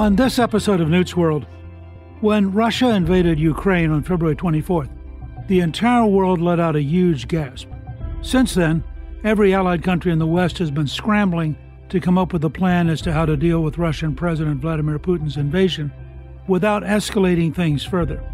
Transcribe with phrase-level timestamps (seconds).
[0.00, 1.46] On this episode of Newt's World,
[2.22, 4.88] when Russia invaded Ukraine on February 24th,
[5.46, 7.68] the entire world let out a huge gasp.
[8.22, 8.82] Since then,
[9.24, 11.54] every allied country in the West has been scrambling
[11.90, 14.98] to come up with a plan as to how to deal with Russian President Vladimir
[14.98, 15.92] Putin's invasion
[16.48, 18.24] without escalating things further.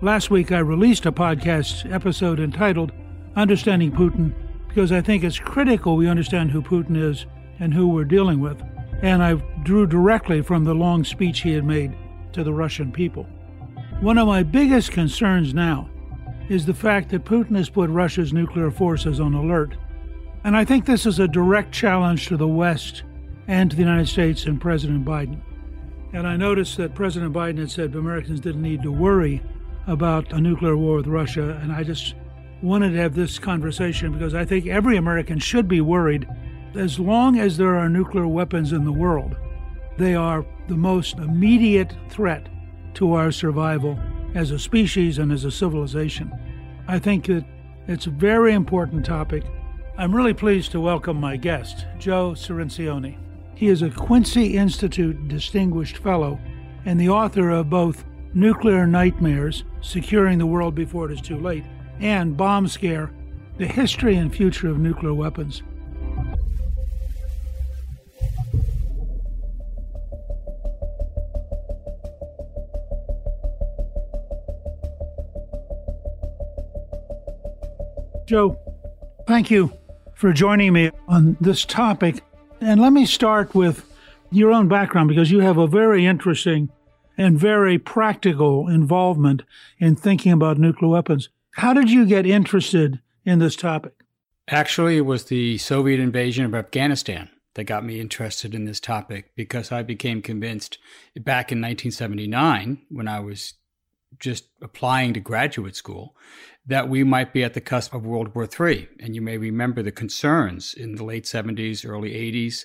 [0.00, 2.92] Last week, I released a podcast episode entitled
[3.36, 4.32] Understanding Putin
[4.68, 7.26] because I think it's critical we understand who Putin is
[7.60, 8.62] and who we're dealing with
[9.02, 11.96] and I drew directly from the long speech he had made
[12.32, 13.24] to the Russian people.
[14.00, 15.88] One of my biggest concerns now
[16.48, 19.76] is the fact that Putin has put Russia's nuclear forces on alert.
[20.44, 23.02] And I think this is a direct challenge to the West
[23.48, 25.40] and to the United States and President Biden.
[26.12, 29.42] And I noticed that President Biden had said Americans didn't need to worry
[29.86, 31.58] about a nuclear war with Russia.
[31.62, 32.14] And I just
[32.62, 36.26] wanted to have this conversation because I think every American should be worried
[36.76, 39.36] as long as there are nuclear weapons in the world,
[39.96, 42.48] they are the most immediate threat
[42.94, 43.98] to our survival
[44.34, 46.32] as a species and as a civilization.
[46.86, 47.44] I think that
[47.86, 49.44] it's a very important topic.
[49.96, 53.16] I'm really pleased to welcome my guest, Joe Cirincione.
[53.54, 56.38] He is a Quincy Institute Distinguished Fellow
[56.84, 61.64] and the author of both Nuclear Nightmares Securing the World Before It Is Too Late
[61.98, 63.10] and Bomb Scare
[63.56, 65.62] The History and Future of Nuclear Weapons.
[78.28, 78.58] Joe,
[79.26, 79.72] thank you
[80.12, 82.22] for joining me on this topic.
[82.60, 83.90] And let me start with
[84.30, 86.68] your own background because you have a very interesting
[87.16, 89.44] and very practical involvement
[89.78, 91.30] in thinking about nuclear weapons.
[91.52, 93.94] How did you get interested in this topic?
[94.46, 99.30] Actually, it was the Soviet invasion of Afghanistan that got me interested in this topic
[99.36, 100.76] because I became convinced
[101.16, 103.54] back in 1979 when I was
[104.18, 106.16] just applying to graduate school
[106.66, 108.88] that we might be at the cusp of World War III.
[109.00, 112.64] And you may remember the concerns in the late 70s, early 80s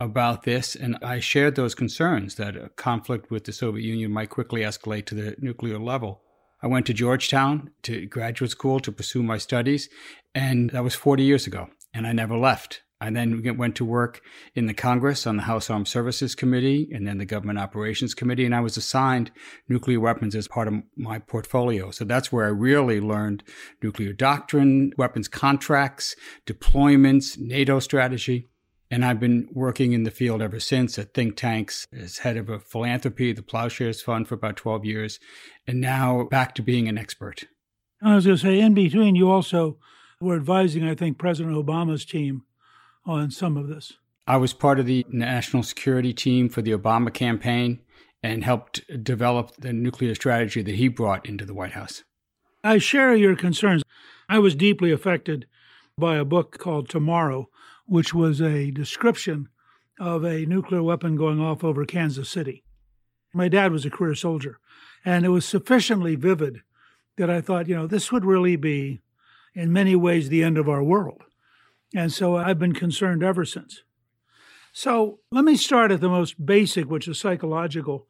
[0.00, 0.74] about this.
[0.74, 5.06] And I shared those concerns that a conflict with the Soviet Union might quickly escalate
[5.06, 6.22] to the nuclear level.
[6.62, 9.88] I went to Georgetown to graduate school to pursue my studies,
[10.34, 12.82] and that was 40 years ago, and I never left.
[13.02, 14.20] I then went to work
[14.54, 18.44] in the Congress on the House Armed Services Committee and then the Government Operations Committee,
[18.44, 19.32] and I was assigned
[19.68, 21.90] nuclear weapons as part of my portfolio.
[21.90, 23.42] So that's where I really learned
[23.82, 26.14] nuclear doctrine, weapons contracts,
[26.46, 28.46] deployments, NATO strategy.
[28.88, 32.48] And I've been working in the field ever since at think tanks as head of
[32.48, 35.18] a philanthropy, the Plowshares Fund, for about 12 years,
[35.66, 37.46] and now back to being an expert.
[38.00, 39.78] I was going to say, in between, you also
[40.20, 42.44] were advising, I think, President Obama's team
[43.04, 43.94] on some of this?
[44.26, 47.80] I was part of the national security team for the Obama campaign
[48.22, 52.04] and helped develop the nuclear strategy that he brought into the White House.
[52.62, 53.82] I share your concerns.
[54.28, 55.46] I was deeply affected
[55.98, 57.48] by a book called Tomorrow,
[57.86, 59.48] which was a description
[59.98, 62.62] of a nuclear weapon going off over Kansas City.
[63.34, 64.58] My dad was a career soldier,
[65.04, 66.60] and it was sufficiently vivid
[67.16, 69.02] that I thought, you know, this would really be,
[69.54, 71.22] in many ways, the end of our world.
[71.94, 73.82] And so I've been concerned ever since.
[74.72, 78.06] So let me start at the most basic, which is psychological.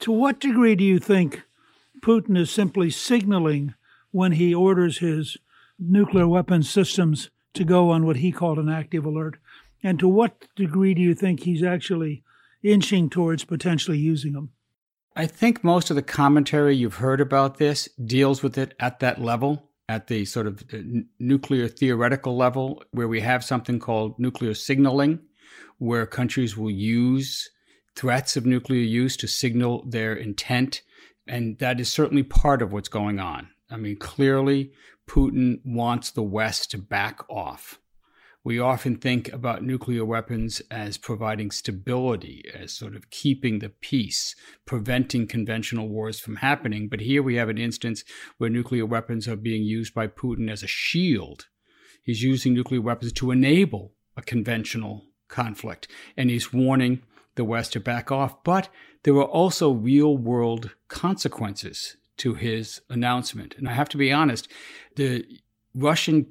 [0.00, 1.42] To what degree do you think
[2.00, 3.74] Putin is simply signaling
[4.12, 5.36] when he orders his
[5.78, 9.38] nuclear weapon systems to go on what he called an active alert?
[9.82, 12.22] And to what degree do you think he's actually
[12.62, 14.50] inching towards potentially using them?
[15.16, 19.20] I think most of the commentary you've heard about this deals with it at that
[19.20, 24.18] level at the sort of uh, the nuclear theoretical level, where we have something called
[24.18, 25.20] nuclear signaling,
[25.78, 27.50] where countries will use
[27.96, 30.82] threats of nuclear use to signal their intent.
[31.26, 33.48] And that is certainly part of what's going on.
[33.70, 34.72] I mean, clearly,
[35.08, 37.78] Putin wants the West to back off
[38.44, 44.36] we often think about nuclear weapons as providing stability, as sort of keeping the peace,
[44.66, 46.88] preventing conventional wars from happening.
[46.88, 48.04] But here we have an instance
[48.36, 51.46] where nuclear weapons are being used by Putin as a shield.
[52.02, 57.00] He's using nuclear weapons to enable a conventional conflict, and he's warning
[57.36, 58.44] the West to back off.
[58.44, 58.68] But
[59.04, 63.54] there are also real world consequences to his announcement.
[63.56, 64.48] And I have to be honest,
[64.96, 65.24] the
[65.74, 66.28] Russian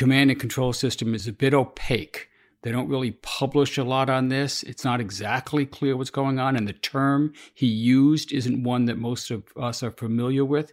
[0.00, 2.30] command and control system is a bit opaque.
[2.62, 4.62] They don't really publish a lot on this.
[4.62, 8.96] It's not exactly clear what's going on, and the term he used isn't one that
[8.96, 10.72] most of us are familiar with.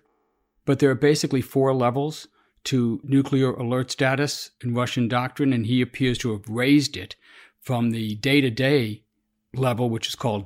[0.64, 2.30] But there are basically four levels
[2.66, 7.18] to nuclear alert status in Russian doctrine, and he appears to have raised it
[7.60, 9.04] from the day to day
[9.54, 10.46] level, which is called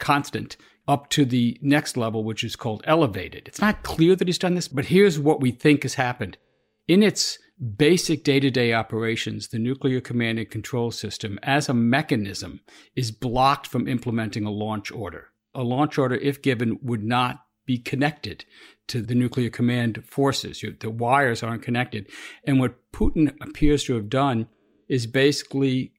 [0.00, 0.56] constant
[0.88, 3.46] up to the next level, which is called elevated.
[3.46, 6.38] It's not clear that he's done this, but here's what we think has happened.
[6.88, 7.38] In its
[7.76, 12.60] basic day to day operations, the nuclear command and control system, as a mechanism,
[12.94, 15.28] is blocked from implementing a launch order.
[15.54, 18.44] A launch order, if given, would not be connected
[18.88, 20.64] to the nuclear command forces.
[20.80, 22.08] The wires aren't connected.
[22.44, 24.48] And what Putin appears to have done
[24.88, 25.92] is basically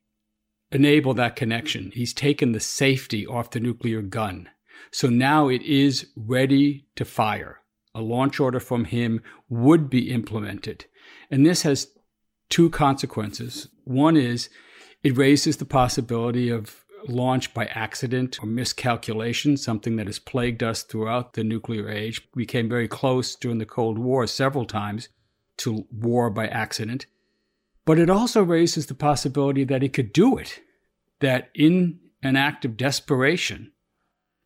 [0.72, 1.92] enable that connection.
[1.94, 4.50] He's taken the safety off the nuclear gun.
[4.92, 7.62] So now it is ready to fire.
[7.96, 10.86] A launch order from him would be implemented.
[11.30, 11.88] And this has
[12.50, 13.68] two consequences.
[13.84, 14.50] One is
[15.04, 20.84] it raises the possibility of launch by accident or miscalculation, something that has plagued us
[20.84, 22.28] throughout the nuclear age.
[22.34, 25.10] We came very close during the Cold War several times
[25.58, 27.06] to war by accident.
[27.86, 30.60] But it also raises the possibility that he could do it,
[31.20, 33.72] that in an act of desperation,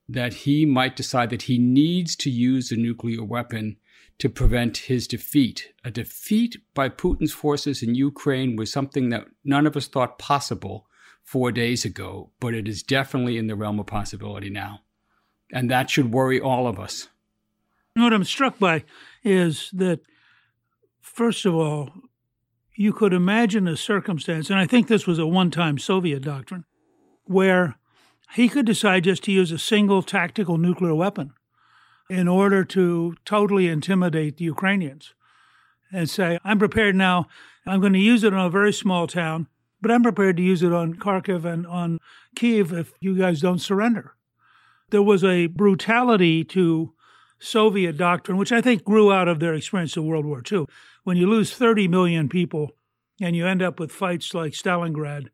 [0.09, 3.77] that he might decide that he needs to use a nuclear weapon
[4.19, 5.71] to prevent his defeat.
[5.83, 10.87] A defeat by Putin's forces in Ukraine was something that none of us thought possible
[11.23, 14.81] four days ago, but it is definitely in the realm of possibility now.
[15.51, 17.07] And that should worry all of us.
[17.95, 18.83] What I'm struck by
[19.23, 20.01] is that,
[21.01, 21.91] first of all,
[22.75, 26.65] you could imagine a circumstance, and I think this was a one time Soviet doctrine,
[27.23, 27.77] where
[28.35, 31.33] he could decide just to use a single tactical nuclear weapon
[32.09, 35.13] in order to totally intimidate the Ukrainians
[35.91, 37.27] and say, I'm prepared now,
[37.65, 39.47] I'm going to use it on a very small town,
[39.81, 41.99] but I'm prepared to use it on Kharkiv and on
[42.35, 44.15] Kiev if you guys don't surrender.
[44.89, 46.93] There was a brutality to
[47.37, 50.65] Soviet doctrine, which I think grew out of their experience of World War II
[51.03, 52.71] when you lose 30 million people
[53.21, 55.27] and you end up with fights like Stalingrad,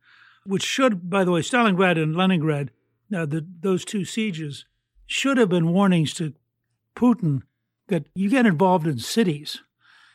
[0.45, 2.71] which should, by the way, Stalingrad and Leningrad,
[3.15, 4.65] uh, the, those two sieges
[5.07, 6.33] should have been warnings to
[6.95, 7.41] Putin
[7.87, 9.61] that you get involved in cities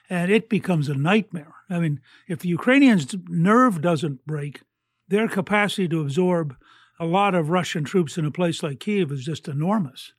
[0.09, 1.55] and it becomes a nightmare.
[1.71, 4.63] I mean, if the Ukrainians' nerve doesn't break,
[5.09, 6.57] their capacity to absorb
[6.99, 10.13] a lot of Russian troops in a place like Kiev is just enormous.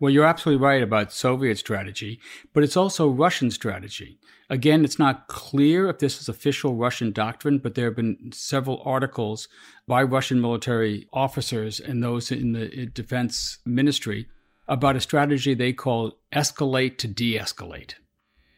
[0.00, 2.20] Well, you're absolutely right about Soviet strategy,
[2.54, 4.20] but it's also Russian strategy.
[4.48, 8.80] Again, it's not clear if this is official Russian doctrine, but there have been several
[8.84, 9.48] articles
[9.88, 14.28] by Russian military officers and those in the defense ministry
[14.68, 17.94] about a strategy they call escalate to de escalate.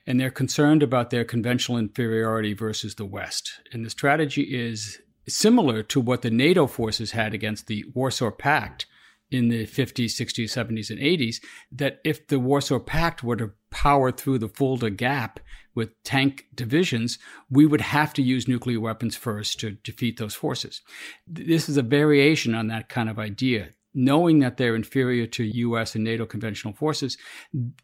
[0.06, 3.60] And they're concerned about their conventional inferiority versus the West.
[3.72, 4.98] And the strategy is
[5.28, 8.86] similar to what the NATO forces had against the Warsaw Pact
[9.30, 11.36] in the 50s, 60s, 70s, and 80s
[11.70, 15.38] that if the Warsaw Pact were to power through the Fulda Gap
[15.74, 17.18] with tank divisions,
[17.48, 20.82] we would have to use nuclear weapons first to defeat those forces.
[21.26, 23.68] This is a variation on that kind of idea.
[23.92, 27.18] Knowing that they're inferior to US and NATO conventional forces,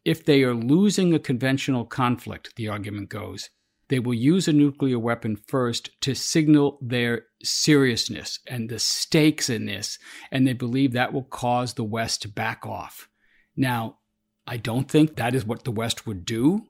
[0.05, 3.51] if they are losing a conventional conflict, the argument goes,
[3.89, 9.67] they will use a nuclear weapon first to signal their seriousness and the stakes in
[9.67, 9.99] this,
[10.31, 13.09] and they believe that will cause the West to back off.
[13.57, 13.99] Now,
[14.47, 16.67] I don't think that is what the West would do,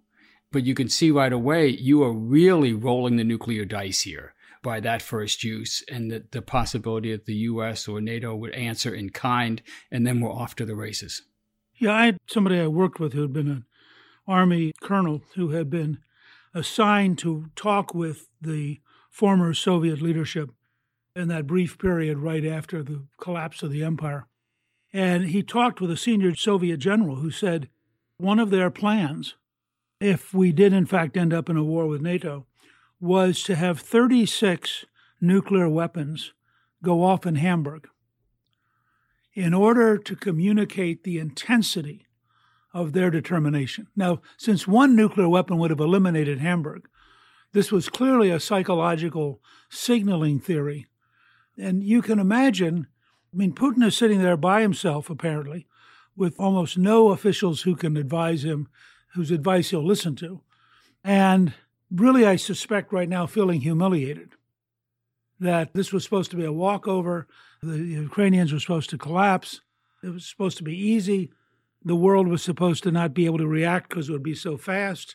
[0.53, 4.35] but you can see right away you are really rolling the nuclear dice here
[4.67, 8.93] by that first use and the, the possibility that the US or NATO would answer
[8.93, 11.23] in kind, and then we're off to the races.
[11.77, 13.65] Yeah, I had somebody I worked with who had been an
[14.27, 15.99] Army colonel who had been
[16.53, 20.51] assigned to talk with the former Soviet leadership
[21.15, 24.27] in that brief period right after the collapse of the empire.
[24.93, 27.69] And he talked with a senior Soviet general who said
[28.19, 29.37] one of their plans,
[30.01, 32.47] if we did in fact end up in a war with NATO,
[33.01, 34.85] was to have 36
[35.21, 36.33] nuclear weapons
[36.83, 37.89] go off in Hamburg
[39.35, 42.07] in order to communicate the intensity
[42.73, 43.87] of their determination.
[43.95, 46.89] Now, since one nuclear weapon would have eliminated Hamburg,
[47.53, 50.87] this was clearly a psychological signaling theory.
[51.59, 52.87] And you can imagine,
[53.33, 55.67] I mean, Putin is sitting there by himself, apparently,
[56.15, 58.69] with almost no officials who can advise him,
[59.15, 60.43] whose advice he'll listen to.
[61.05, 61.55] And
[61.91, 64.33] really, I suspect right now, feeling humiliated
[65.39, 67.27] that this was supposed to be a walkover.
[67.63, 69.61] The Ukrainians were supposed to collapse.
[70.03, 71.31] It was supposed to be easy
[71.87, 74.59] the world was supposed to not be able to react because it would be so
[74.59, 75.15] fast.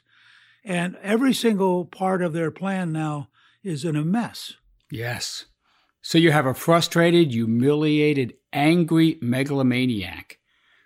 [0.63, 3.27] And every single part of their plan now
[3.61, 4.53] is in a mess.
[4.89, 5.45] Yes.
[6.01, 10.39] So you have a frustrated, humiliated, angry megalomaniac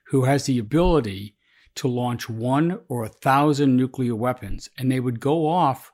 [0.08, 1.35] who has the ability
[1.76, 5.92] to launch one or a thousand nuclear weapons, and they would go off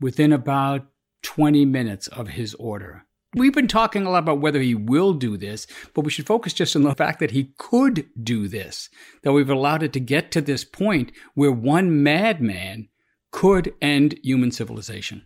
[0.00, 0.86] within about
[1.22, 3.04] 20 minutes of his order.
[3.34, 6.52] We've been talking a lot about whether he will do this, but we should focus
[6.52, 8.90] just on the fact that he could do this,
[9.22, 12.88] that we've allowed it to get to this point where one madman
[13.30, 15.22] could end human civilization.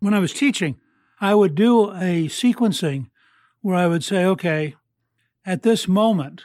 [0.00, 0.76] When I was teaching,
[1.18, 3.08] I would do a sequencing
[3.62, 4.74] where I would say, okay,
[5.46, 6.44] at this moment,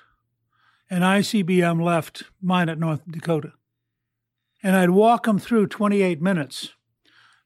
[0.92, 3.54] an ICBM left Minot North Dakota.
[4.62, 6.74] And I'd walk them through 28 minutes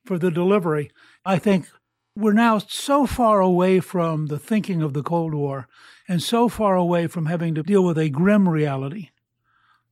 [0.04, 0.90] for the delivery.
[1.24, 1.68] I think
[2.16, 5.68] we're now so far away from the thinking of the Cold War
[6.08, 9.10] and so far away from having to deal with a grim reality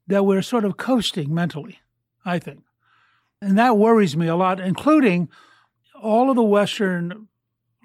[0.07, 1.79] that we're sort of coasting mentally,
[2.25, 2.63] I think.
[3.39, 5.29] And that worries me a lot, including
[6.01, 7.27] all of the Western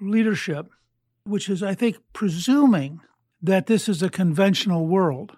[0.01, 0.67] leadership,
[1.25, 3.01] which is, I think, presuming
[3.39, 5.37] that this is a conventional world.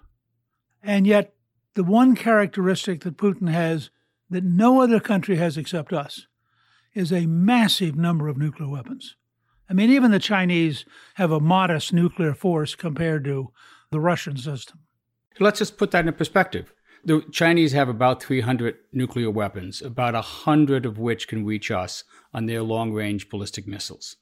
[0.82, 1.34] And yet,
[1.74, 3.90] the one characteristic that Putin has
[4.28, 6.26] that no other country has except us
[6.94, 9.16] is a massive number of nuclear weapons.
[9.70, 10.84] I mean, even the Chinese
[11.14, 13.52] have a modest nuclear force compared to
[13.90, 14.80] the Russian system.
[15.40, 16.72] Let's just put that in perspective.
[17.04, 22.46] The Chinese have about 300 nuclear weapons, about 100 of which can reach us on
[22.46, 24.16] their long range ballistic missiles.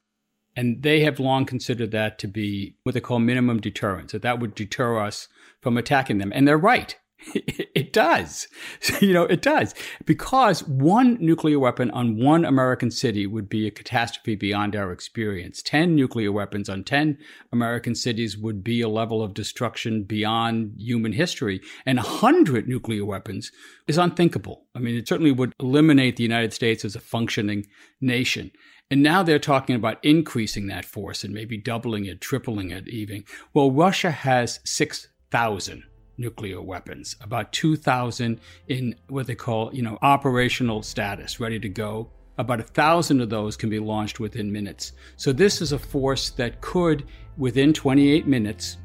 [0.56, 4.40] And they have long considered that to be what they call minimum deterrence, that that
[4.40, 5.28] would deter us
[5.60, 6.32] from attacking them.
[6.34, 6.96] And they're right.
[7.74, 8.48] It does.
[9.00, 9.74] You know, it does.
[10.04, 15.62] Because one nuclear weapon on one American city would be a catastrophe beyond our experience.
[15.62, 17.16] 10 nuclear weapons on 10
[17.52, 21.60] American cities would be a level of destruction beyond human history.
[21.86, 23.52] And 100 nuclear weapons
[23.86, 24.66] is unthinkable.
[24.74, 27.66] I mean, it certainly would eliminate the United States as a functioning
[28.00, 28.50] nation.
[28.90, 33.24] And now they're talking about increasing that force and maybe doubling it, tripling it even.
[33.54, 35.84] Well, Russia has 6,000
[36.18, 42.10] nuclear weapons, about 2,000 in what they call, you know, operational status, ready to go.
[42.36, 44.92] About a thousand of those can be launched within minutes.
[45.16, 47.06] So this is a force that could,
[47.36, 48.78] within 28 minutes,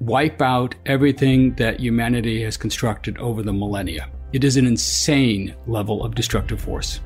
[0.00, 4.10] wipe out everything that humanity has constructed over the millennia.
[4.32, 7.00] It is an insane level of destructive force.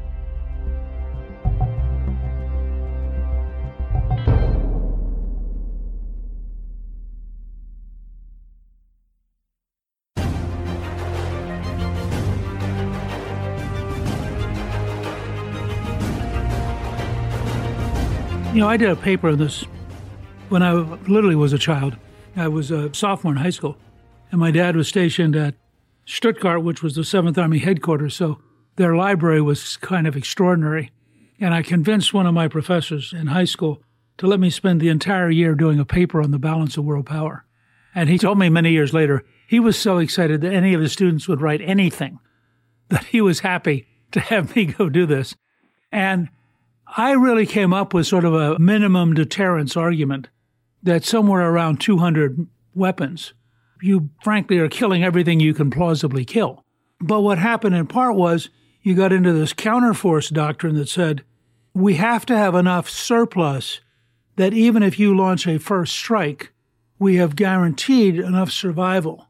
[18.60, 19.64] Know, I did a paper on this
[20.50, 21.96] when I literally was a child.
[22.36, 23.78] I was a sophomore in high school,
[24.30, 25.54] and my dad was stationed at
[26.04, 28.14] Stuttgart, which was the 7th Army headquarters.
[28.14, 28.42] So
[28.76, 30.90] their library was kind of extraordinary.
[31.40, 33.82] And I convinced one of my professors in high school
[34.18, 37.06] to let me spend the entire year doing a paper on the balance of world
[37.06, 37.46] power.
[37.94, 40.92] And he told me many years later he was so excited that any of his
[40.92, 42.18] students would write anything
[42.90, 45.34] that he was happy to have me go do this.
[45.90, 46.28] And
[46.96, 50.28] I really came up with sort of a minimum deterrence argument
[50.82, 53.32] that somewhere around 200 weapons,
[53.80, 56.64] you frankly are killing everything you can plausibly kill.
[57.00, 58.50] But what happened in part was
[58.82, 61.22] you got into this counterforce doctrine that said
[61.74, 63.80] we have to have enough surplus
[64.36, 66.52] that even if you launch a first strike,
[66.98, 69.28] we have guaranteed enough survival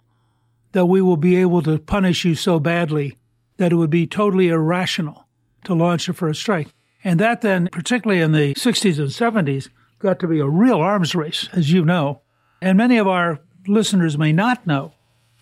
[0.72, 3.18] that we will be able to punish you so badly
[3.58, 5.26] that it would be totally irrational
[5.64, 6.68] to launch a first strike.
[7.02, 11.14] And that then, particularly in the 60s and 70s, got to be a real arms
[11.14, 12.20] race, as you know.
[12.60, 14.92] And many of our listeners may not know.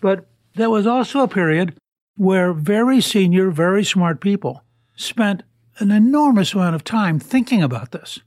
[0.01, 1.77] But there was also a period
[2.15, 4.63] where very senior, very smart people
[4.95, 5.43] spent
[5.79, 8.19] an enormous amount of time thinking about this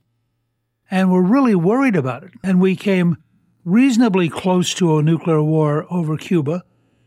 [0.89, 2.31] and were really worried about it.
[2.43, 3.17] And we came
[3.65, 6.63] reasonably close to a nuclear war over Cuba.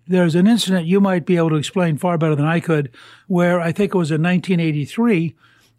[0.06, 2.90] There's an incident you might be able to explain far better than I could,
[3.26, 5.34] where I think it was in 1983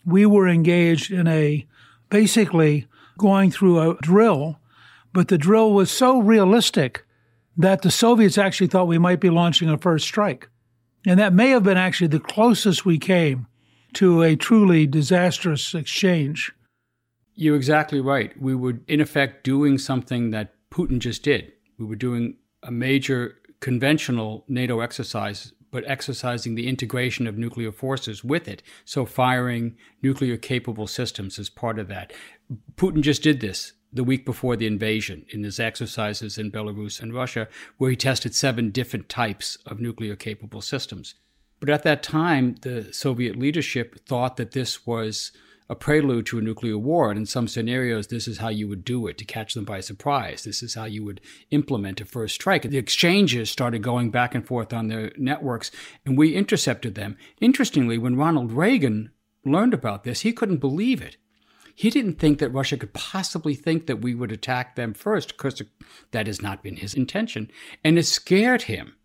[0.07, 1.67] we were engaged in a
[2.09, 2.87] basically
[3.17, 4.57] going through a drill,
[5.13, 7.05] but the drill was so realistic
[7.57, 10.49] that the Soviets actually thought we might be launching a first strike.
[11.05, 13.47] And that may have been actually the closest we came
[13.93, 16.53] to a truly disastrous exchange.
[17.35, 18.39] You're exactly right.
[18.41, 21.51] We were, in effect, doing something that Putin just did.
[21.77, 28.23] We were doing a major conventional NATO exercise but exercising the integration of nuclear forces
[28.23, 28.63] with it.
[28.85, 32.13] So firing nuclear capable systems is part of that.
[32.75, 37.13] Putin just did this the week before the invasion in his exercises in Belarus and
[37.13, 37.47] Russia,
[37.77, 41.15] where he tested seven different types of nuclear capable systems.
[41.59, 45.31] But at that time, the Soviet leadership thought that this was
[45.69, 47.09] a prelude to a nuclear war.
[47.09, 49.81] And in some scenarios, this is how you would do it to catch them by
[49.81, 50.43] surprise.
[50.43, 51.19] This is how you would
[51.51, 52.63] implement a first strike.
[52.63, 55.69] The exchanges started going back and forth on their networks,
[56.05, 57.17] and we intercepted them.
[57.41, 59.11] Interestingly, when Ronald Reagan
[59.43, 61.17] learned about this, he couldn't believe it.
[61.77, 65.61] he didn't think that Russia could possibly think that we would attack them first, because
[66.09, 67.51] that has not been his intention.
[67.83, 68.95] And it scared him.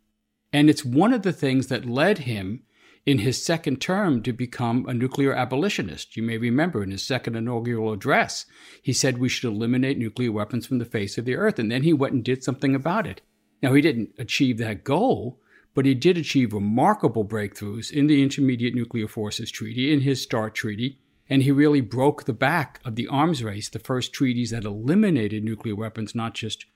[0.54, 2.62] And it's one of the things that led him
[3.04, 6.16] in his second term to become a nuclear abolitionist.
[6.16, 8.46] You may remember in his second inaugural address,
[8.80, 11.58] he said we should eliminate nuclear weapons from the face of the earth.
[11.58, 13.20] And then he went and did something about it.
[13.62, 15.40] Now, he didn't achieve that goal,
[15.74, 20.54] but he did achieve remarkable breakthroughs in the Intermediate Nuclear Forces Treaty, in his START
[20.54, 20.98] Treaty,
[21.30, 25.44] and he really broke the back of the arms race, the first treaties that eliminated
[25.44, 26.66] nuclear weapons, not just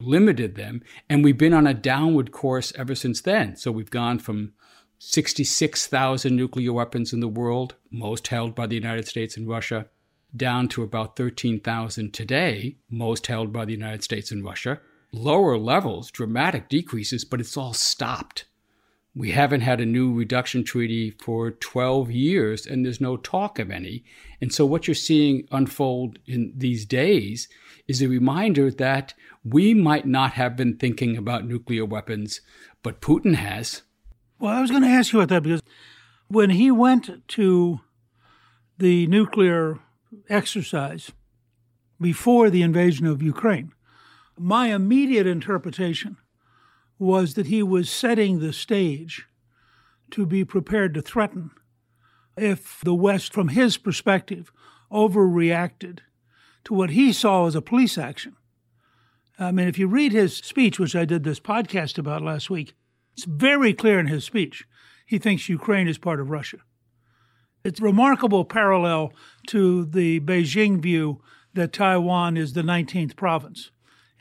[0.00, 0.82] limited them.
[1.08, 3.56] And we've been on a downward course ever since then.
[3.56, 4.54] So we've gone from
[5.02, 9.86] 66,000 nuclear weapons in the world, most held by the United States and Russia,
[10.36, 14.78] down to about 13,000 today, most held by the United States and Russia.
[15.10, 18.44] Lower levels, dramatic decreases, but it's all stopped.
[19.14, 23.70] We haven't had a new reduction treaty for 12 years, and there's no talk of
[23.70, 24.04] any.
[24.38, 27.48] And so, what you're seeing unfold in these days
[27.88, 32.42] is a reminder that we might not have been thinking about nuclear weapons,
[32.82, 33.80] but Putin has.
[34.40, 35.62] Well, I was going to ask you about that because
[36.28, 37.80] when he went to
[38.78, 39.78] the nuclear
[40.30, 41.12] exercise
[42.00, 43.72] before the invasion of Ukraine,
[44.38, 46.16] my immediate interpretation
[46.98, 49.26] was that he was setting the stage
[50.10, 51.50] to be prepared to threaten
[52.34, 54.50] if the West, from his perspective,
[54.90, 55.98] overreacted
[56.64, 58.36] to what he saw as a police action.
[59.38, 62.72] I mean, if you read his speech, which I did this podcast about last week,
[63.20, 64.66] it's very clear in his speech.
[65.04, 66.56] He thinks Ukraine is part of Russia.
[67.62, 69.12] It's remarkable parallel
[69.48, 71.20] to the Beijing view
[71.52, 73.72] that Taiwan is the 19th province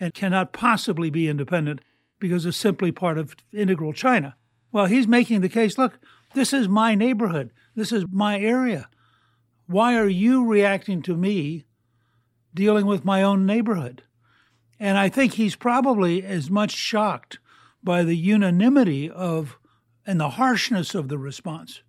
[0.01, 1.79] and cannot possibly be independent
[2.19, 4.35] because it's simply part of integral China.
[4.73, 5.97] Well, he's making the case look,
[6.33, 8.89] this is my neighborhood, this is my area.
[9.65, 11.63] Why are you reacting to me
[12.53, 14.03] dealing with my own neighborhood?
[14.77, 17.39] And I think he's probably as much shocked
[17.83, 19.57] by the unanimity of
[20.05, 21.81] and the harshness of the response,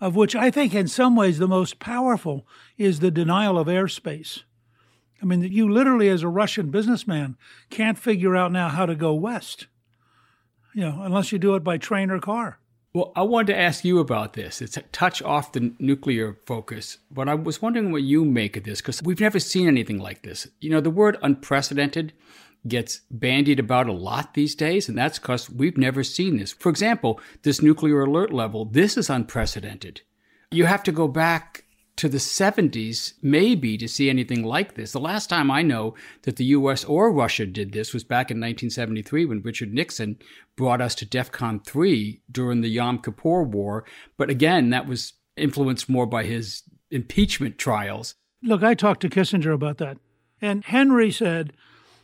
[0.00, 2.46] of which I think in some ways the most powerful
[2.78, 4.42] is the denial of airspace.
[5.20, 7.36] I mean, you literally, as a Russian businessman,
[7.70, 9.66] can't figure out now how to go west,
[10.74, 12.58] you know, unless you do it by train or car.
[12.94, 14.60] Well, I wanted to ask you about this.
[14.60, 18.64] It's a touch off the nuclear focus, but I was wondering what you make of
[18.64, 20.46] this because we've never seen anything like this.
[20.60, 22.12] You know, the word unprecedented
[22.66, 26.52] gets bandied about a lot these days, and that's because we've never seen this.
[26.52, 30.02] For example, this nuclear alert level, this is unprecedented.
[30.50, 31.64] You have to go back
[31.96, 34.92] to the 70s, maybe, to see anything like this.
[34.92, 38.38] The last time I know that the US or Russia did this was back in
[38.38, 40.18] 1973 when Richard Nixon
[40.56, 43.84] brought us to DEFCON 3 during the Yom Kippur War.
[44.16, 48.14] But again, that was influenced more by his impeachment trials.
[48.42, 49.98] Look, I talked to Kissinger about that.
[50.40, 51.52] And Henry said,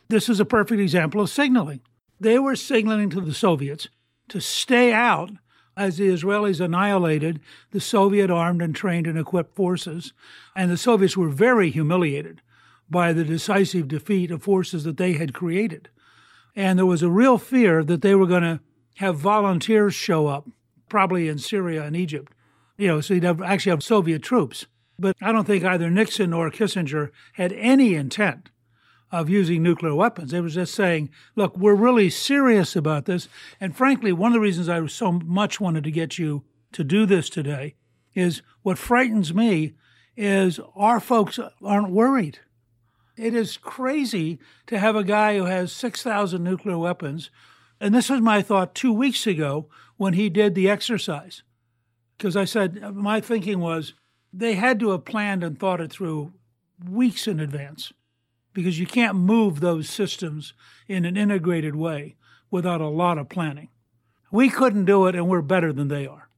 [0.09, 1.81] this is a perfect example of signaling.
[2.19, 3.87] They were signaling to the Soviets
[4.29, 5.31] to stay out
[5.77, 7.39] as the Israelis annihilated
[7.71, 10.11] the Soviet armed and trained and equipped forces.
[10.55, 12.41] And the Soviets were very humiliated
[12.89, 15.89] by the decisive defeat of forces that they had created.
[16.55, 18.59] And there was a real fear that they were going to
[18.95, 20.49] have volunteers show up,
[20.89, 22.33] probably in Syria and Egypt.
[22.77, 24.65] You know, so you'd have, actually have Soviet troops.
[24.97, 28.49] But I don't think either Nixon or Kissinger had any intent
[29.11, 30.31] of using nuclear weapons.
[30.31, 33.27] They were just saying, look, we're really serious about this.
[33.59, 36.43] And frankly, one of the reasons I so much wanted to get you
[36.73, 37.75] to do this today
[38.13, 39.73] is what frightens me
[40.15, 42.39] is our folks aren't worried.
[43.17, 47.31] It is crazy to have a guy who has 6,000 nuclear weapons.
[47.79, 51.43] And this was my thought two weeks ago when he did the exercise.
[52.17, 53.93] Because I said, my thinking was
[54.31, 56.33] they had to have planned and thought it through
[56.87, 57.91] weeks in advance
[58.59, 60.53] because you can't move those systems
[60.87, 62.17] in an integrated way
[62.51, 63.69] without a lot of planning.
[64.31, 66.29] We couldn't do it, and we're better than they are.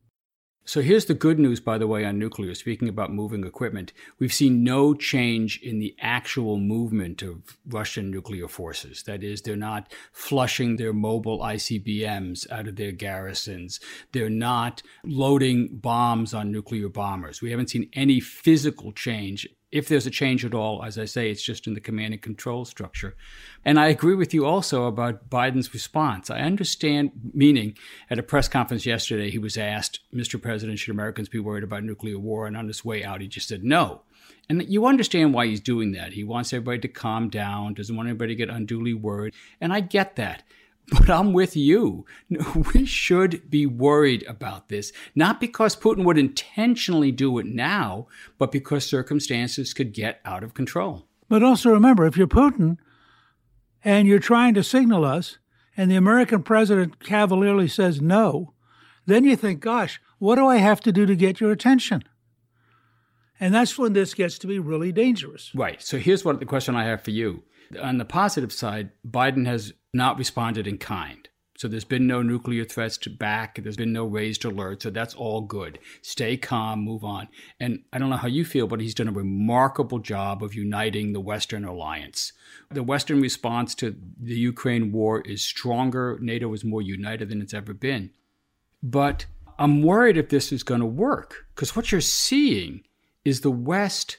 [0.63, 2.53] So here's the good news, by the way, on nuclear.
[2.53, 8.47] Speaking about moving equipment, we've seen no change in the actual movement of Russian nuclear
[8.47, 9.01] forces.
[9.03, 13.79] That is, they're not flushing their mobile ICBMs out of their garrisons.
[14.11, 17.41] They're not loading bombs on nuclear bombers.
[17.41, 21.31] We haven't seen any physical change if there's a change at all, as I say,
[21.31, 23.15] it's just in the command and control structure.
[23.63, 26.29] And I agree with you also about Biden's response.
[26.29, 27.77] I understand, meaning
[28.09, 30.41] at a press conference yesterday, he was asked, Mr.
[30.41, 32.47] President, should Americans be worried about nuclear war?
[32.47, 34.01] And on his way out, he just said no.
[34.49, 36.13] And you understand why he's doing that.
[36.13, 39.33] He wants everybody to calm down, doesn't want anybody to get unduly worried.
[39.61, 40.43] And I get that.
[40.91, 42.05] But I'm with you.
[42.73, 48.51] We should be worried about this, not because Putin would intentionally do it now, but
[48.51, 51.07] because circumstances could get out of control.
[51.29, 52.77] But also remember, if you're Putin
[53.83, 55.37] and you're trying to signal us,
[55.77, 58.53] and the American president cavalierly says no,
[59.05, 62.03] then you think, gosh, what do I have to do to get your attention?
[63.39, 65.51] And that's when this gets to be really dangerous.
[65.55, 65.81] Right.
[65.81, 67.43] So here's what the question I have for you.
[67.81, 71.27] On the positive side, Biden has not responded in kind.
[71.57, 73.61] So there's been no nuclear threats to back.
[73.61, 74.81] There's been no raised alert.
[74.81, 75.77] So that's all good.
[76.01, 77.27] Stay calm, move on.
[77.59, 81.13] And I don't know how you feel, but he's done a remarkable job of uniting
[81.13, 82.33] the Western alliance.
[82.71, 86.17] The Western response to the Ukraine war is stronger.
[86.19, 88.09] NATO is more united than it's ever been.
[88.81, 89.27] But
[89.59, 92.81] I'm worried if this is going to work because what you're seeing
[93.23, 94.17] is the West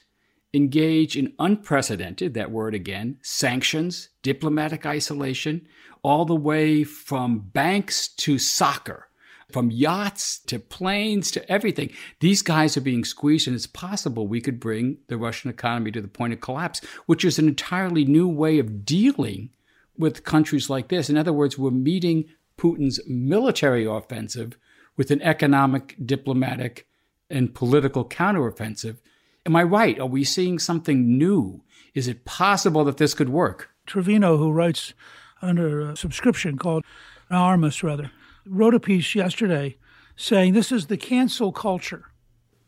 [0.53, 5.67] engage in unprecedented, that word again, sanctions, diplomatic isolation,
[6.03, 9.07] all the way from banks to soccer,
[9.51, 11.89] from yachts to planes to everything.
[12.19, 16.01] These guys are being squeezed, and it's possible we could bring the Russian economy to
[16.01, 19.49] the point of collapse, which is an entirely new way of dealing
[19.97, 21.09] with countries like this.
[21.09, 22.25] In other words, we're meeting
[22.57, 24.57] Putin's military offensive
[24.97, 26.87] with an economic, diplomatic,
[27.29, 28.97] and political counteroffensive
[29.45, 29.99] Am I right?
[29.99, 31.63] Are we seeing something new?
[31.93, 33.69] Is it possible that this could work?
[33.85, 34.93] Trevino, who writes
[35.41, 36.85] under a subscription called
[37.29, 38.11] Armis, rather,
[38.45, 39.77] wrote a piece yesterday
[40.15, 42.05] saying this is the cancel culture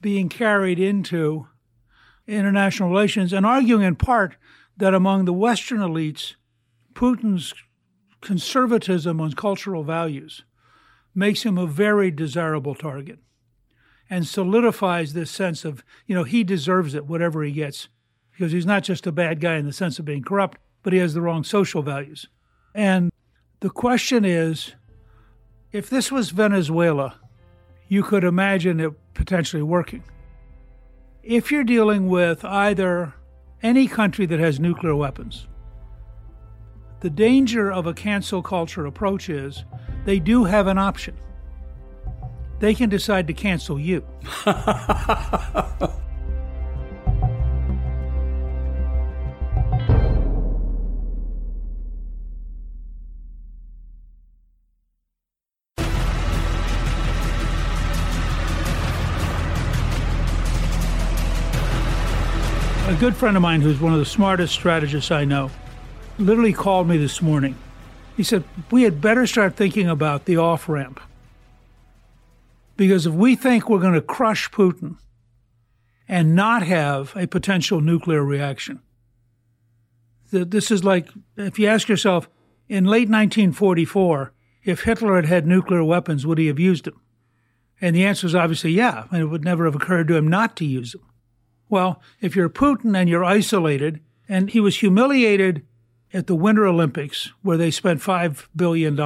[0.01, 1.47] being carried into
[2.27, 4.35] international relations and arguing in part
[4.75, 6.35] that among the Western elites,
[6.93, 7.53] Putin's
[8.19, 10.43] conservatism on cultural values
[11.13, 13.19] makes him a very desirable target
[14.09, 17.87] and solidifies this sense of, you know, he deserves it, whatever he gets,
[18.31, 20.99] because he's not just a bad guy in the sense of being corrupt, but he
[20.99, 22.27] has the wrong social values.
[22.73, 23.11] And
[23.61, 24.73] the question is
[25.71, 27.19] if this was Venezuela,
[27.87, 30.03] you could imagine it potentially working.
[31.23, 33.13] If you're dealing with either
[33.63, 35.47] any country that has nuclear weapons,
[36.99, 39.65] the danger of a cancel culture approach is
[40.05, 41.15] they do have an option
[42.59, 44.03] they can decide to cancel you.
[62.87, 65.51] A good friend of mine, who's one of the smartest strategists I know,
[66.17, 67.55] literally called me this morning.
[68.15, 71.01] He said, We had better start thinking about the off ramp.
[72.77, 74.97] Because if we think we're going to crush Putin
[76.07, 78.81] and not have a potential nuclear reaction,
[80.31, 82.29] this is like if you ask yourself,
[82.67, 84.33] in late 1944,
[84.63, 86.99] if Hitler had had nuclear weapons, would he have used them?
[87.79, 90.55] And the answer is obviously yeah, and it would never have occurred to him not
[90.57, 91.03] to use them.
[91.69, 95.65] Well, if you're Putin and you're isolated, and he was humiliated
[96.13, 98.99] at the Winter Olympics where they spent $5 billion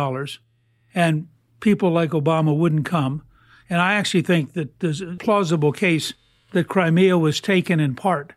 [0.94, 1.28] and
[1.60, 3.24] people like Obama wouldn't come,
[3.70, 6.14] and I actually think that there's a plausible case
[6.52, 8.34] that Crimea was taken in part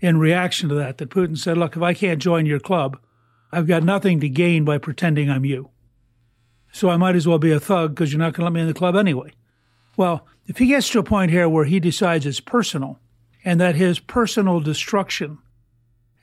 [0.00, 2.98] in reaction to that, that Putin said, look, if I can't join your club,
[3.52, 5.70] I've got nothing to gain by pretending I'm you.
[6.72, 8.60] So I might as well be a thug because you're not going to let me
[8.60, 9.32] in the club anyway.
[9.96, 12.98] Well, if he gets to a point here where he decides it's personal
[13.44, 15.38] and that his personal destruction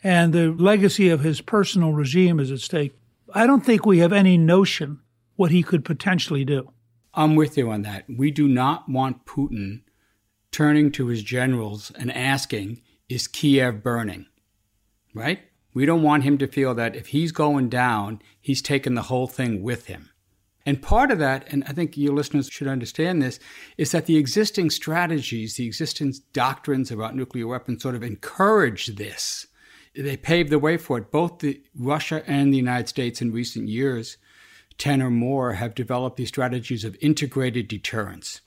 [0.04, 2.96] and the legacy of his personal regime is at stake,
[3.34, 5.02] I don't think we have any notion
[5.36, 6.72] what he could potentially do.
[7.18, 8.06] I'm with you on that.
[8.08, 9.82] We do not want Putin
[10.52, 14.28] turning to his generals and asking, Is Kiev burning?
[15.16, 15.40] Right?
[15.74, 19.26] We don't want him to feel that if he's going down, he's taking the whole
[19.26, 20.12] thing with him.
[20.64, 23.40] And part of that, and I think your listeners should understand this,
[23.78, 29.48] is that the existing strategies, the existing doctrines about nuclear weapons sort of encourage this.
[29.96, 31.10] They pave the way for it.
[31.10, 34.18] Both the Russia and the United States in recent years
[34.78, 38.42] 10 or more have developed these strategies of integrated deterrence.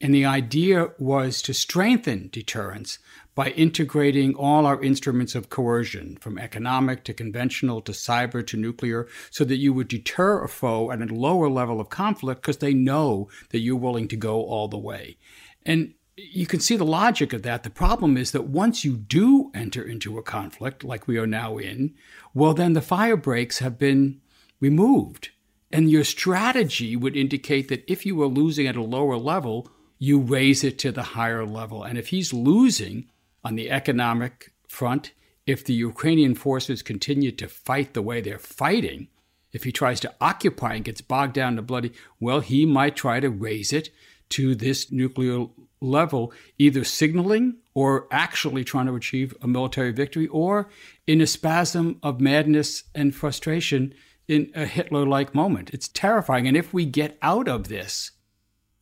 [0.00, 2.98] And the idea was to strengthen deterrence
[3.36, 9.06] by integrating all our instruments of coercion, from economic to conventional to cyber to nuclear,
[9.30, 12.74] so that you would deter a foe at a lower level of conflict because they
[12.74, 15.16] know that you're willing to go all the way.
[15.64, 17.62] And you can see the logic of that.
[17.62, 21.58] The problem is that once you do enter into a conflict, like we are now
[21.58, 21.94] in,
[22.34, 24.20] well, then the fire breaks have been
[24.60, 25.30] removed.
[25.72, 30.20] And your strategy would indicate that if you were losing at a lower level, you
[30.20, 31.82] raise it to the higher level.
[31.82, 33.08] And if he's losing
[33.42, 35.12] on the economic front,
[35.46, 39.08] if the Ukrainian forces continue to fight the way they're fighting,
[39.52, 43.20] If he tries to occupy and gets bogged down to bloody, well, he might try
[43.20, 43.90] to raise it
[44.30, 45.46] to this nuclear
[45.80, 50.70] level, either signaling or actually trying to achieve a military victory, or
[51.06, 53.92] in a spasm of madness and frustration
[54.28, 55.70] in a Hitler like moment.
[55.72, 56.46] It's terrifying.
[56.46, 58.12] And if we get out of this,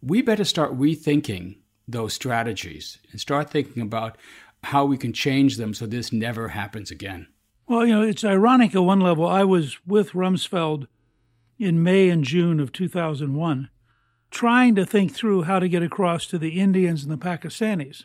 [0.03, 4.16] we better start rethinking those strategies and start thinking about
[4.64, 7.26] how we can change them so this never happens again.
[7.66, 9.26] Well, you know, it's ironic at one level.
[9.26, 10.87] I was with Rumsfeld
[11.59, 13.70] in May and June of 2001,
[14.31, 18.05] trying to think through how to get across to the Indians and the Pakistanis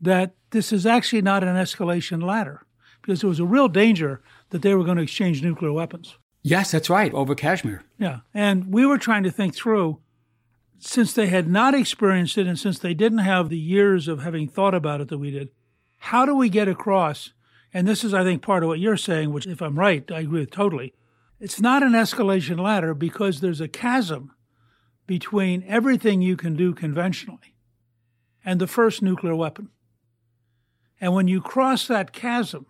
[0.00, 2.66] that this is actually not an escalation ladder
[3.00, 6.16] because there was a real danger that they were going to exchange nuclear weapons.
[6.46, 7.82] Yes, that's right, over Kashmir.
[7.98, 8.20] Yeah.
[8.34, 9.98] And we were trying to think through
[10.78, 14.46] since they had not experienced it and since they didn't have the years of having
[14.46, 15.48] thought about it that we did,
[15.96, 17.32] how do we get across?
[17.72, 20.20] And this is, I think, part of what you're saying, which, if I'm right, I
[20.20, 20.92] agree with totally.
[21.40, 24.32] It's not an escalation ladder because there's a chasm
[25.06, 27.56] between everything you can do conventionally
[28.44, 29.70] and the first nuclear weapon.
[31.00, 32.66] And when you cross that chasm,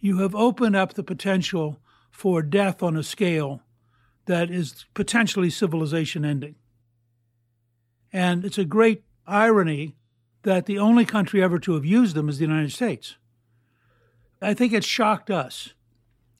[0.00, 1.80] you have opened up the potential
[2.20, 3.62] for death on a scale
[4.26, 6.54] that is potentially civilization ending.
[8.12, 9.96] And it's a great irony
[10.42, 13.16] that the only country ever to have used them is the United States.
[14.42, 15.72] I think it shocked us.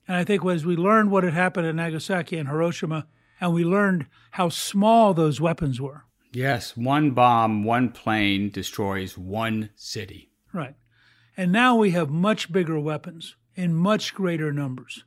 [0.07, 3.07] And I think as we learned what had happened in Nagasaki and Hiroshima,
[3.39, 6.03] and we learned how small those weapons were.
[6.31, 10.29] Yes, one bomb, one plane destroys one city.
[10.53, 10.75] Right.
[11.35, 15.05] And now we have much bigger weapons in much greater numbers.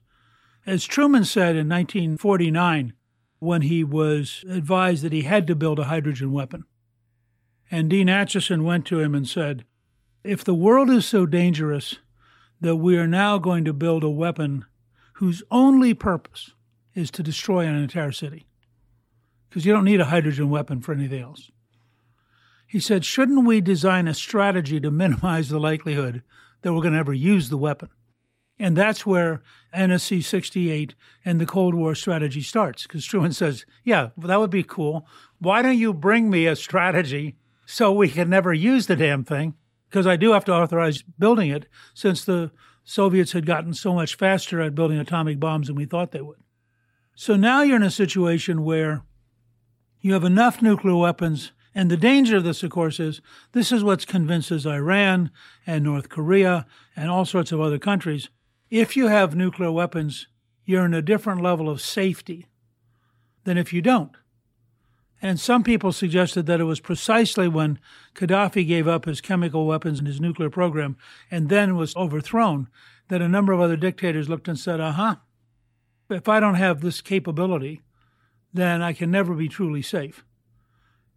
[0.66, 2.94] As Truman said in 1949,
[3.38, 6.64] when he was advised that he had to build a hydrogen weapon.
[7.70, 9.64] And Dean Acheson went to him and said,
[10.22, 11.96] If the world is so dangerous
[12.60, 14.64] that we are now going to build a weapon
[15.14, 16.52] whose only purpose
[16.94, 18.46] is to destroy an entire city,
[19.48, 21.50] because you don't need a hydrogen weapon for anything else.
[22.66, 26.22] He said, Shouldn't we design a strategy to minimize the likelihood
[26.62, 27.90] that we're going to ever use the weapon?
[28.58, 29.42] And that's where
[29.74, 32.84] NSC 68 and the Cold War strategy starts.
[32.84, 35.06] Because Truman says, Yeah, well, that would be cool.
[35.38, 37.36] Why don't you bring me a strategy
[37.66, 39.54] so we can never use the damn thing?
[39.88, 42.50] Because I do have to authorize building it since the
[42.84, 46.38] Soviets had gotten so much faster at building atomic bombs than we thought they would.
[47.16, 49.02] So now you're in a situation where
[50.00, 51.52] you have enough nuclear weapons.
[51.74, 53.20] And the danger of this, of course, is
[53.52, 55.30] this is what convinces Iran
[55.66, 58.28] and North Korea and all sorts of other countries
[58.80, 60.26] if you have nuclear weapons,
[60.64, 62.48] you're in a different level of safety
[63.44, 64.10] than if you don't.
[65.22, 67.78] And some people suggested that it was precisely when
[68.16, 70.96] Gaddafi gave up his chemical weapons and his nuclear program
[71.30, 72.66] and then was overthrown
[73.08, 75.16] that a number of other dictators looked and said, uh huh,
[76.10, 77.82] if I don't have this capability,
[78.52, 80.24] then I can never be truly safe.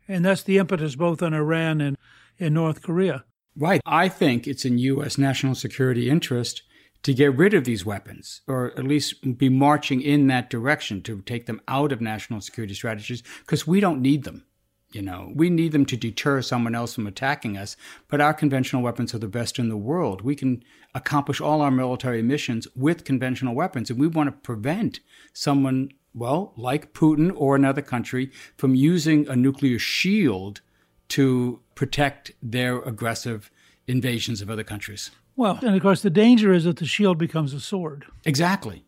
[0.07, 1.97] And that's the impetus both in Iran and
[2.37, 3.25] in North Korea.
[3.55, 3.81] Right.
[3.83, 5.17] I think it's in U.S.
[5.17, 6.61] national security interest
[7.03, 11.21] to get rid of these weapons, or at least be marching in that direction to
[11.21, 14.45] take them out of national security strategies, because we don't need them.
[14.91, 17.75] You know, we need them to deter someone else from attacking us,
[18.07, 20.21] but our conventional weapons are the best in the world.
[20.21, 20.63] We can
[20.95, 25.01] accomplish all our military missions with conventional weapons, and we want to prevent
[25.33, 30.61] someone, well, like Putin or another country, from using a nuclear shield
[31.09, 33.51] to protect their aggressive
[33.87, 35.11] invasions of other countries.
[35.37, 38.07] Well, and of course, the danger is that the shield becomes a sword.
[38.25, 38.83] Exactly.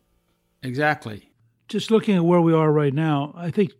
[0.62, 1.30] Exactly.
[1.68, 3.70] Just looking at where we are right now, I think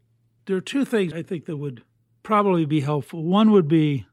[0.46, 1.82] there are two things I think that would
[2.22, 3.24] probably be helpful.
[3.24, 4.06] One would be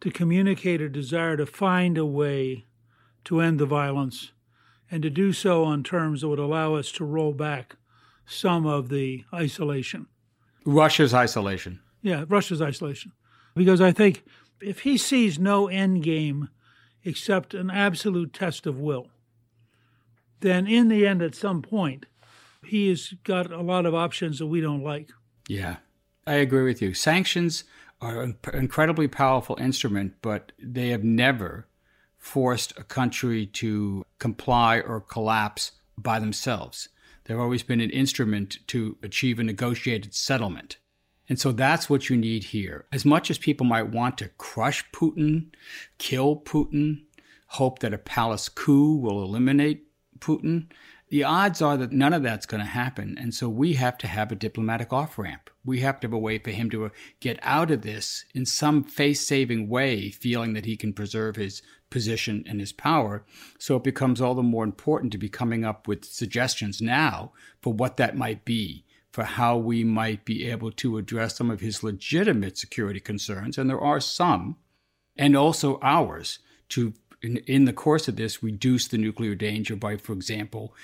[0.00, 2.64] to communicate a desire to find a way
[3.24, 4.32] to end the violence
[4.90, 7.76] and to do so on terms that would allow us to roll back
[8.24, 10.06] some of the isolation.
[10.64, 11.80] Russia's isolation.
[12.00, 13.12] Yeah, Russia's isolation.
[13.54, 14.24] Because I think
[14.60, 16.48] if he sees no end game
[17.04, 19.08] except an absolute test of will,
[20.40, 22.06] then in the end, at some point,
[22.64, 25.10] he has got a lot of options that we don't like.
[25.48, 25.76] Yeah,
[26.26, 26.94] I agree with you.
[26.94, 27.64] Sanctions
[28.00, 31.66] are an incredibly powerful instrument, but they have never
[32.18, 36.88] forced a country to comply or collapse by themselves.
[37.24, 40.78] They've always been an instrument to achieve a negotiated settlement.
[41.28, 42.86] And so that's what you need here.
[42.92, 45.46] As much as people might want to crush Putin,
[45.98, 47.02] kill Putin,
[47.48, 49.86] hope that a palace coup will eliminate
[50.18, 50.66] Putin,
[51.08, 53.16] the odds are that none of that's going to happen.
[53.20, 55.50] And so we have to have a diplomatic off ramp.
[55.64, 56.88] We have to have a way for him to uh,
[57.20, 61.62] get out of this in some face saving way, feeling that he can preserve his
[61.88, 63.24] position and his power.
[63.58, 67.32] So it becomes all the more important to be coming up with suggestions now
[67.62, 68.84] for what that might be,
[69.14, 73.56] for how we might be able to address some of his legitimate security concerns.
[73.56, 74.56] And there are some,
[75.16, 79.98] and also ours, to in, in the course of this reduce the nuclear danger by,
[79.98, 80.74] for example,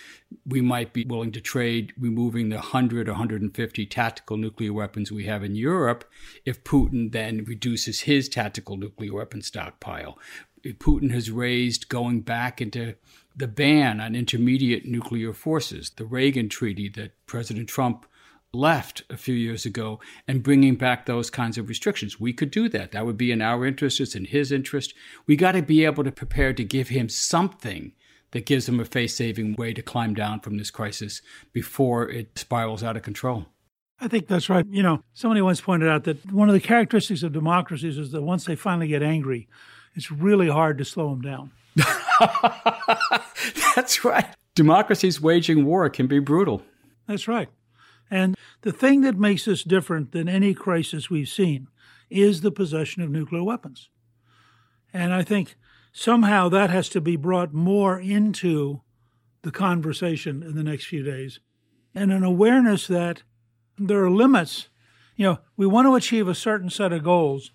[0.47, 5.25] we might be willing to trade removing the 100 or 150 tactical nuclear weapons we
[5.25, 6.09] have in Europe
[6.45, 10.17] if Putin then reduces his tactical nuclear weapon stockpile.
[10.65, 12.95] Putin has raised going back into
[13.35, 18.07] the ban on intermediate nuclear forces, the Reagan Treaty that President Trump
[18.53, 22.19] left a few years ago and bringing back those kinds of restrictions.
[22.19, 22.93] We could do that.
[22.93, 24.95] That would be in our interest, it's in his interest.
[25.27, 27.93] We got to be able to prepare to give him something
[28.33, 32.39] that gives him a face saving way to climb down from this crisis before it
[32.39, 33.47] spirals out of control.
[34.01, 34.67] I think that's right.
[34.71, 38.23] You know, somebody once pointed out that one of the characteristics of democracies is that
[38.23, 39.49] once they finally get angry,
[39.95, 41.51] it's really hard to slow them down.
[43.77, 44.27] that's right.
[44.55, 46.63] Democracies waging war can be brutal.
[47.07, 47.49] That's right.
[48.11, 51.69] And the thing that makes this different than any crisis we've seen
[52.11, 53.89] is the possession of nuclear weapons.
[54.93, 55.55] And I think
[55.93, 58.83] somehow that has to be brought more into
[59.43, 61.41] the conversation in the next few days.
[61.95, 63.23] And an awareness that
[63.79, 64.69] there are limits.
[65.17, 67.53] You know, we want to achieve a certain set of goals,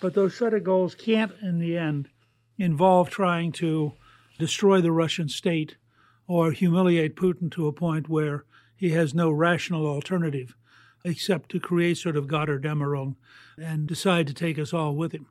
[0.00, 2.08] but those set of goals can't, in the end,
[2.58, 3.92] involve trying to
[4.38, 5.76] destroy the Russian state
[6.26, 8.44] or humiliate Putin to a point where
[8.76, 10.54] he has no rational alternative
[11.04, 13.16] except to create sort of Götterdämmerung
[13.56, 15.26] and decide to take us all with him.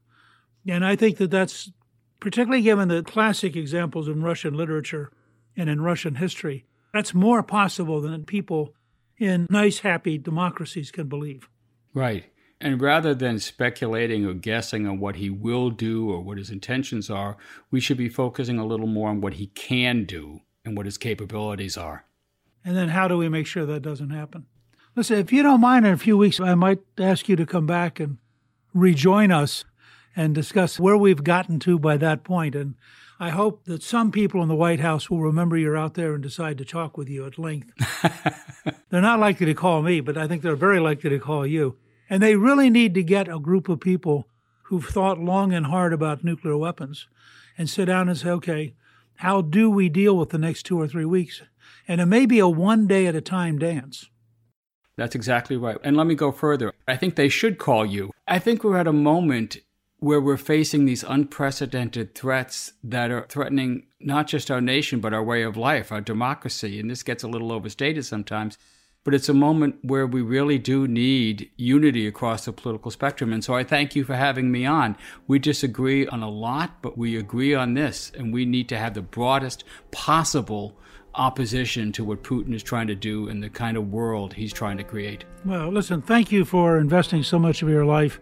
[0.68, 1.72] And I think that that's
[2.20, 5.12] particularly given the classic examples in Russian literature
[5.56, 8.74] and in Russian history, that's more possible than people
[9.18, 11.50] in nice, happy democracies can believe.
[11.94, 12.26] Right.
[12.60, 17.10] And rather than speculating or guessing on what he will do or what his intentions
[17.10, 17.38] are,
[17.70, 20.98] we should be focusing a little more on what he can do and what his
[20.98, 22.06] capabilities are.
[22.66, 24.48] And then how do we make sure that doesn't happen?
[24.96, 27.68] Listen, if you don't mind, in a few weeks, I might ask you to come
[27.68, 28.18] back and
[28.74, 29.64] rejoin us
[30.16, 32.56] and discuss where we've gotten to by that point.
[32.56, 32.74] And
[33.20, 36.24] I hope that some people in the White House will remember you're out there and
[36.24, 37.72] decide to talk with you at length.
[38.90, 41.78] they're not likely to call me, but I think they're very likely to call you.
[42.10, 44.28] And they really need to get a group of people
[44.64, 47.08] who've thought long and hard about nuclear weapons
[47.58, 48.74] and sit down and say, okay,
[49.20, 51.42] how do we deal with the next two or three weeks?
[51.88, 54.10] And it may be a one day at a time dance.
[54.98, 55.78] That's exactly right.
[55.84, 56.74] And let me go further.
[56.88, 58.12] I think they should call you.
[58.28, 59.58] I think we're at a moment
[60.00, 65.24] where we're facing these unprecedented threats that are threatening not just our nation, but our
[65.24, 66.80] way of life, our democracy.
[66.80, 68.58] And this gets a little overstated sometimes,
[69.04, 73.34] but it's a moment where we really do need unity across the political spectrum.
[73.34, 74.96] And so I thank you for having me on.
[75.28, 78.94] We disagree on a lot, but we agree on this, and we need to have
[78.94, 80.78] the broadest possible
[81.18, 84.78] opposition to what Putin is trying to do and the kind of world he's trying
[84.78, 85.26] to create.
[85.46, 88.20] Well, listen, thank you for investing so much of your life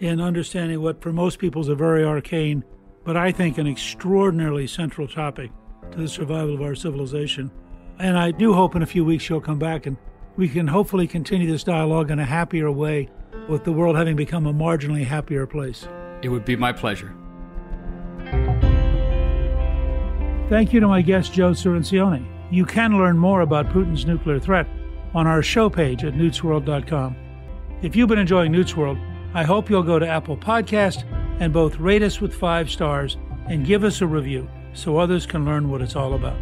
[0.00, 2.64] in understanding what for most people is a very arcane,
[3.04, 5.50] but I think an extraordinarily central topic
[5.92, 7.50] to the survival of our civilization.
[7.98, 9.96] And I do hope in a few weeks you'll come back and
[10.36, 13.08] we can hopefully continue this dialogue in a happier way
[13.48, 15.88] with the world having become a marginally happier place.
[16.22, 17.14] It would be my pleasure.
[20.48, 22.35] Thank you to my guest, Joe Cirincione.
[22.50, 24.66] You can learn more about Putin's nuclear threat
[25.14, 27.16] on our show page at newtsworld.com.
[27.82, 28.98] If you've been enjoying Newt's World,
[29.34, 31.04] I hope you'll go to Apple Podcast
[31.40, 33.16] and both rate us with five stars
[33.48, 36.36] and give us a review so others can learn what it's all about.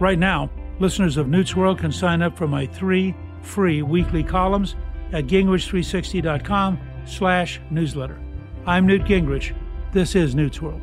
[0.00, 4.74] Right now, listeners of Newt's World can sign up for my three free weekly columns
[5.12, 8.18] at gingrich360.com slash newsletter.
[8.66, 9.54] I'm Newt Gingrich.
[9.92, 10.80] This is Newt's World.